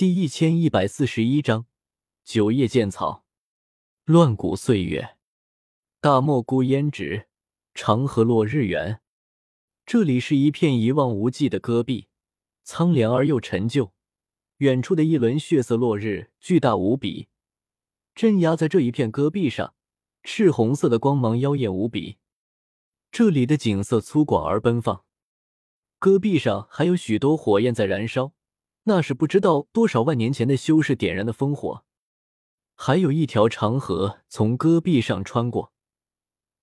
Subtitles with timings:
[0.00, 1.66] 第一千一百四十一章
[2.24, 3.26] 九叶剑草，
[4.06, 5.18] 乱古岁月，
[6.00, 7.28] 大漠孤烟直，
[7.74, 9.02] 长河落日圆。
[9.84, 12.08] 这里是一片一望无际的戈壁，
[12.64, 13.92] 苍凉而又陈旧。
[14.56, 17.28] 远处的一轮血色落日，巨大无比，
[18.14, 19.74] 镇压在这一片戈壁上，
[20.22, 22.16] 赤红色的光芒妖艳无比。
[23.12, 25.04] 这里的景色粗犷而奔放，
[25.98, 28.32] 戈壁上还有许多火焰在燃烧。
[28.84, 31.84] 那是不知道多少万年前的修士点燃的烽火，
[32.74, 35.72] 还有一条长河从戈壁上穿过，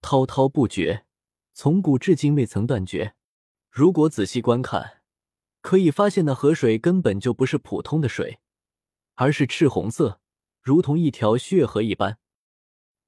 [0.01, 1.05] 滔滔不绝，
[1.53, 3.15] 从古至今未曾断绝。
[3.69, 5.01] 如果仔细观看，
[5.61, 8.39] 可以发现那河水根本就不是普通的水，
[9.15, 10.19] 而是赤红色，
[10.61, 12.17] 如同一条血河一般。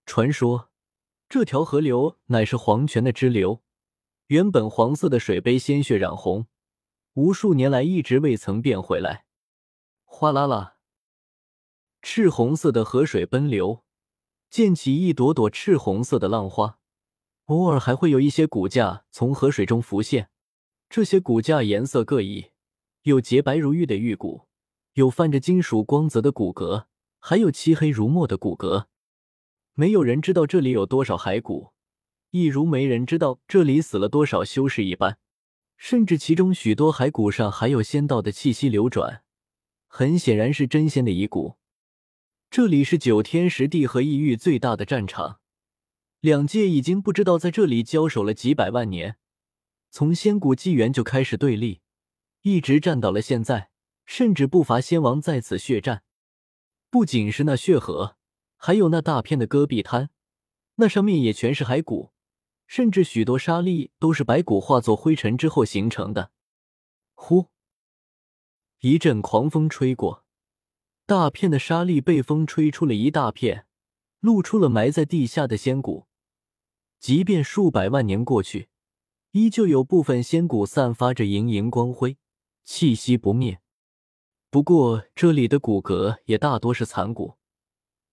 [0.05, 0.69] 传说
[1.27, 3.63] 这条河流乃是黄泉的支流，
[4.27, 6.47] 原本黄色的水被鲜血染红。
[7.19, 9.25] 无数年来一直未曾变回来。
[10.05, 10.77] 哗啦啦，
[12.01, 13.83] 赤红色的河水奔流，
[14.49, 16.79] 溅起一朵朵赤红色的浪花。
[17.47, 20.29] 偶尔还会有一些骨架从河水中浮现，
[20.89, 22.51] 这些骨架颜色各异，
[23.01, 24.47] 有洁白如玉的玉骨，
[24.93, 26.85] 有泛着金属光泽的骨骼，
[27.19, 28.85] 还有漆黑如墨的骨骼。
[29.73, 31.73] 没有人知道这里有多少骸骨，
[32.29, 35.17] 亦如没人知道这里死了多少修士一般。
[35.79, 39.23] 甚至其中许多骸骨上还有仙道的气息流转，
[39.87, 41.55] 很显然是真仙的遗骨。
[42.51, 45.39] 这里是九天十地和异域最大的战场，
[46.19, 49.15] 两界已经不知道在这里交手了几百万年，
[49.89, 51.79] 从仙古纪元就开始对立，
[52.41, 53.69] 一直战到了现在，
[54.05, 56.03] 甚至不乏仙王在此血战。
[56.89, 58.17] 不仅是那血河，
[58.57, 60.09] 还有那大片的戈壁滩，
[60.75, 62.11] 那上面也全是骸骨。
[62.69, 66.29] 甚至许多沙砾都是白骨化作灰尘之后形成的。
[67.15, 67.47] 呼！
[68.81, 70.23] 一阵狂风吹过，
[71.07, 73.65] 大片的沙砾被风吹出了一大片，
[74.19, 76.05] 露出了埋在地下的仙骨。
[76.99, 78.69] 即便数百万年过去，
[79.31, 82.19] 依旧有部分仙骨散发着莹莹光辉，
[82.63, 83.59] 气息不灭。
[84.51, 87.39] 不过这里的骨骼也大多是残骨，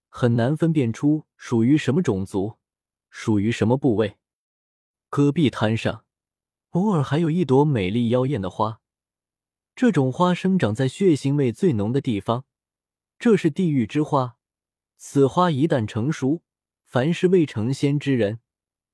[0.08, 2.56] 很难分辨出属于什么种族，
[3.10, 4.16] 属于什么部位。
[5.08, 6.04] 戈壁滩上，
[6.70, 8.80] 偶尔还有一朵美丽妖艳的花。
[9.74, 12.44] 这种花生长在血腥味最浓的地方，
[13.18, 14.36] 这是地狱之花。
[14.96, 16.42] 此花一旦成熟，
[16.84, 18.40] 凡是未成仙之人，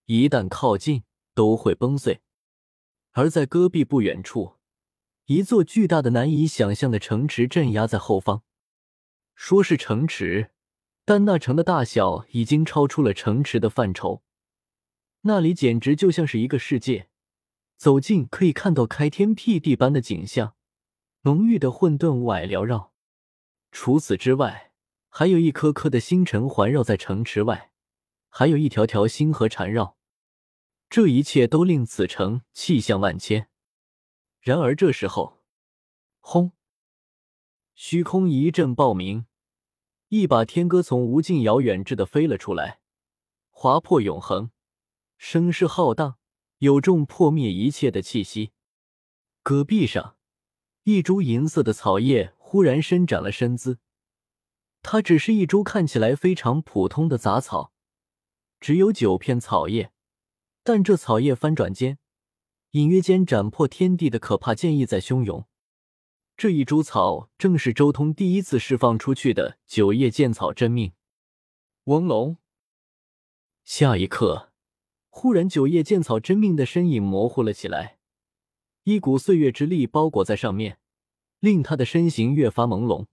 [0.06, 2.20] 一旦靠近都会崩碎。
[3.12, 4.56] 而在戈壁不远处，
[5.26, 8.42] 一座巨大的、难以想象的城池镇压在后方。
[9.34, 10.50] 说是城池，
[11.04, 14.22] 但那城的大小已经超出了城池的范畴。
[15.22, 17.08] 那里简直就像是一个世界，
[17.76, 20.56] 走近可以看到开天辟地般的景象，
[21.22, 22.92] 浓郁的混沌雾霭缭绕。
[23.70, 24.72] 除此之外，
[25.08, 27.70] 还有一颗颗的星辰环绕在城池外，
[28.28, 29.96] 还有一条条星河缠绕。
[30.90, 33.48] 这一切都令此城气象万千。
[34.40, 35.44] 然而这时候，
[36.18, 36.52] 轰！
[37.74, 39.26] 虚空一阵爆鸣，
[40.08, 42.80] 一把天歌从无尽遥远至的飞了出来，
[43.50, 44.50] 划破永恒。
[45.24, 46.18] 声势浩荡，
[46.58, 48.50] 有种破灭一切的气息。
[49.44, 50.16] 戈壁上，
[50.82, 53.78] 一株银色的草叶忽然伸展了身姿。
[54.82, 57.72] 它只是一株看起来非常普通的杂草，
[58.58, 59.92] 只有九片草叶，
[60.64, 62.00] 但这草叶翻转间，
[62.72, 65.46] 隐约间斩破天地的可怕剑意在汹涌。
[66.36, 70.92] 这一株草正是周通第一次释放出去的九叶剑草真命。
[71.84, 72.38] 翁龙，
[73.62, 74.51] 下一刻。
[75.14, 77.98] 忽然，九叶剑草真命的身影模糊了起来，
[78.84, 80.78] 一股岁月之力包裹在上面，
[81.38, 83.06] 令他的身形越发朦胧。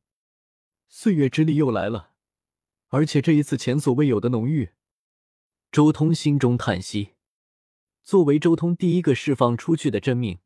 [0.87, 2.11] 岁月之力又来了，
[2.87, 4.69] 而且这一次前所未有的浓郁。
[5.73, 7.15] 周通心中叹息。
[8.01, 10.39] 作为周通第一个释放出去的真命，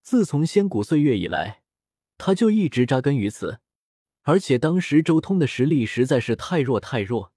[0.00, 1.62] 自从仙古岁月以来，
[2.16, 3.60] 他就一直扎根于此。
[4.22, 7.34] 而且当时周通的实力实在是太弱太弱。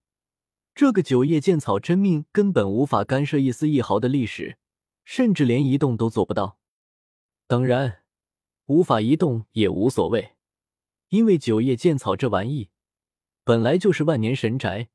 [0.73, 4.57] 这个九叶剑草真命根本无法干涉一丝一毫的历史，
[5.03, 6.57] 甚至连移动都做不到。
[7.45, 8.03] 当然，
[8.67, 10.35] 无法移动也无所谓，
[11.09, 12.69] 因为九叶剑草这玩意
[13.43, 14.89] 本来就是万年神宅，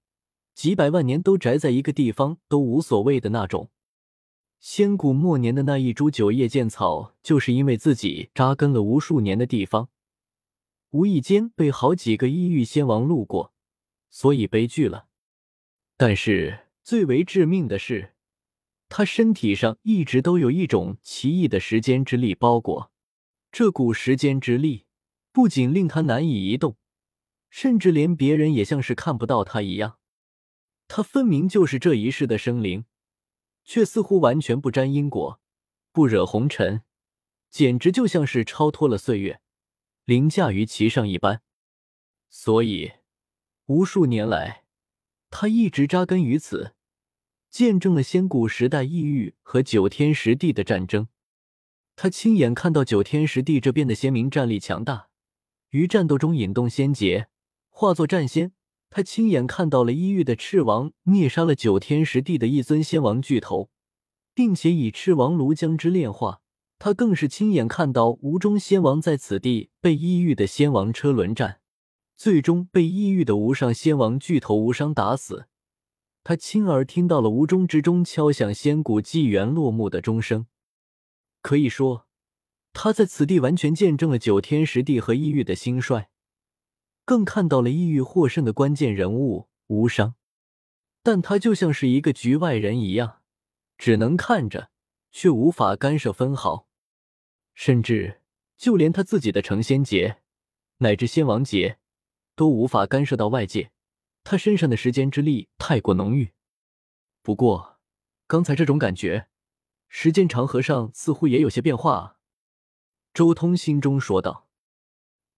[0.55, 3.71] 几百万年都宅在一个地方都无所谓的那种。
[4.59, 9.91] 仙古末年的那一株九叶剑草，就是因为自己扎根了无数年的地方，
[10.91, 13.53] 无意间被好几个异域仙王路过，
[14.09, 15.06] 所以悲剧了。
[15.97, 18.15] 但是最为致命的是，
[18.89, 22.93] 他身体上一直都有一种奇异的时间之力包裹。
[23.51, 24.85] 这股时间之力
[25.33, 26.77] 不仅令他难以移动，
[27.49, 29.99] 甚至连别人也像是看不到他一样。
[30.87, 32.85] 他分明就是这一世的生灵，
[33.65, 35.41] 却似乎完全不沾因果，
[35.91, 36.83] 不惹红尘，
[37.51, 39.41] 简直就像是超脱了岁月，
[40.05, 41.41] 凌驾于其上一般。
[42.29, 42.93] 所以，
[43.65, 44.66] 无数年来，
[45.39, 46.73] 他一直扎根于此，
[47.51, 51.09] 见证了仙古时代异域和九天十地的战争。
[51.95, 55.09] 他亲眼看到九天十地这边的仙民战力强大，
[55.73, 57.29] 于战斗中引动仙劫，
[57.69, 58.53] 化作战仙。
[58.89, 63.69] 他亲眼看到了异域的赤王灭杀了九天十地的一尊仙王巨头，
[64.33, 66.41] 并且以赤王炉将之炼化。
[66.79, 71.61] 他更是亲眼看到无中仙王在此地被异域的仙王车轮战，
[72.17, 75.47] 最终被异域的无上仙王巨头无伤打死。
[76.25, 80.47] 他亲耳听到了无中之中敲响仙古纪元落幕的钟声。
[81.41, 82.09] 可以说，
[82.73, 86.11] 他在此地完全见证了九天十地和异域的兴衰。
[87.05, 90.17] 更看到了异域获胜的关键人物无伤，
[91.05, 93.21] 但他就像是一个局外人一样，
[93.79, 94.71] 只能看着，
[95.13, 96.67] 却无法干涉分毫，
[97.55, 98.23] 甚至
[98.57, 100.23] 就连他自己的成仙劫
[100.79, 101.79] 乃至仙王劫
[102.37, 103.73] 都无法干涉到外界。
[104.23, 106.33] 他身上的时间之力太过浓郁。
[107.23, 107.81] 不过，
[108.29, 109.29] 刚才这种感觉，
[109.89, 112.19] 时间长河上似乎也有些变化。
[113.15, 114.49] 周通心中说道：“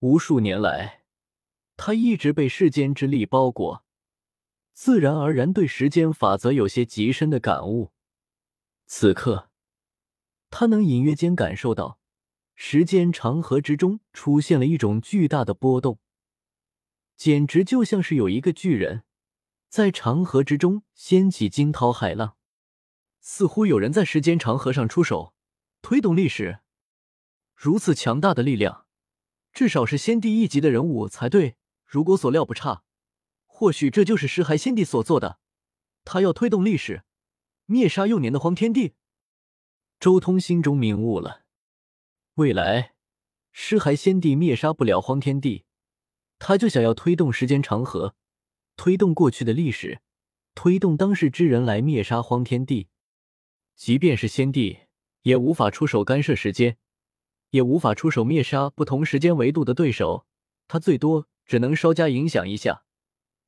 [0.01, 1.05] 无数年来。”
[1.81, 3.85] 他一直被世间之力包裹，
[4.73, 7.93] 自然而然对时间法则有些极深的感悟。
[8.87, 9.51] 此刻，
[10.51, 12.01] 他能隐约间感受到
[12.57, 16.01] 时间长河之中出现了一种巨大的波动，
[17.29, 19.05] 简直就像是有一个巨人
[19.69, 22.39] 在长河之中掀起惊涛骇浪，
[23.21, 25.35] 似乎有人在时间长河上出手
[25.83, 26.61] 推动历史。
[27.55, 28.87] 如此强大的力量，
[29.53, 31.59] 至少是先帝一级的人物才对。
[31.85, 32.83] 如果所料不差，
[33.45, 35.39] 或许这就是尸骸先帝所做的。
[36.07, 37.05] 他要推动历史，
[37.67, 38.95] 灭杀幼年的荒天帝。
[40.01, 41.43] 周通心中明悟了，
[42.37, 42.95] 未来
[43.53, 45.67] 尸骸先帝灭杀不了荒天帝，
[46.39, 48.15] 他就想要推动时间长河，
[48.77, 50.01] 推动过去的历史，
[50.55, 52.89] 推动当世之人来灭杀荒天帝。
[53.75, 54.81] 即便是先帝，
[55.23, 56.77] 也无法出手干涉时间，
[57.51, 60.27] 也无法出手灭杀不同时间维度的对手。
[60.67, 61.29] 他最多。
[61.49, 62.85] 只能稍加影响一下，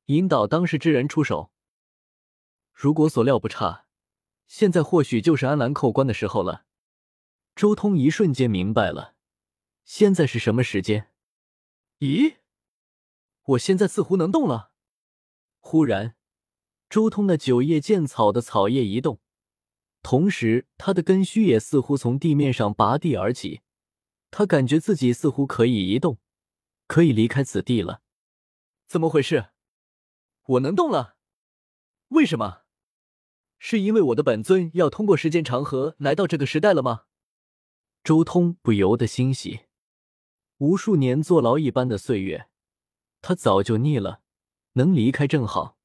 [0.07, 1.51] 引导当世之人出手。
[2.73, 3.85] 如果所料不差，
[4.47, 6.65] 现在或许就是安澜扣关的时候了。
[7.55, 9.13] 周通一瞬间明白了，
[9.85, 11.11] 现在是什么时间？
[11.99, 12.37] 咦，
[13.43, 14.71] 我现在似乎能动了。
[15.59, 16.15] 忽然，
[16.89, 19.19] 周通的九叶剑草的草叶一动，
[20.01, 23.61] 同时他的根须也似乎从地面上拔地而起，
[24.29, 26.19] 他感觉自己似乎可以移动。
[26.87, 28.01] 可以离开此地了，
[28.85, 29.51] 怎么回事？
[30.43, 31.15] 我能动了？
[32.09, 32.63] 为什么？
[33.57, 37.05] 是因为我的本尊要通过时间长河来到这个时代了吗？
[38.03, 39.67] 周通不由得欣喜。
[40.57, 42.49] 无数年坐牢一般的岁月，
[43.21, 44.21] 他早就腻了，
[44.73, 45.77] 能离开正好。